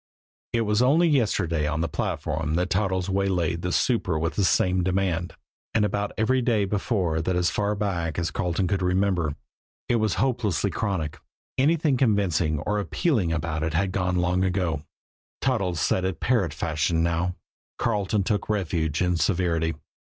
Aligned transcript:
It 0.51 0.61
was 0.61 0.81
only 0.81 1.07
yesterday 1.07 1.67
on 1.67 1.81
the 1.81 1.87
platform 1.87 2.55
that 2.55 2.71
Toddles 2.71 3.05
had 3.05 3.13
waylaid 3.15 3.61
the 3.61 3.71
super 3.71 4.17
with 4.17 4.33
the 4.33 4.43
same 4.43 4.81
demand 4.83 5.35
and 5.75 5.85
about 5.85 6.11
every 6.17 6.41
day 6.41 6.65
before 6.65 7.21
that 7.21 7.35
as 7.35 7.51
far 7.51 7.75
back 7.75 8.17
as 8.17 8.31
Carleton 8.31 8.65
could 8.67 8.81
remember. 8.81 9.35
It 9.87 9.97
was 9.97 10.15
hopelessly 10.15 10.71
chronic. 10.71 11.19
Anything 11.59 11.97
convincing 11.97 12.57
or 12.61 12.79
appealing 12.79 13.31
about 13.31 13.61
it 13.61 13.75
had 13.75 13.91
gone 13.91 14.15
long 14.15 14.43
ago 14.43 14.81
Toddles 15.39 15.79
said 15.79 16.03
it 16.03 16.19
parrot 16.19 16.51
fashion 16.51 17.03
now. 17.03 17.35
Carleton 17.77 18.23
took 18.23 18.49
refuge 18.49 19.03
in 19.03 19.17
severity. 19.17 19.75